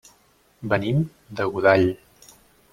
Venim 0.71 1.05
de 1.41 1.47
Godall. 1.53 1.87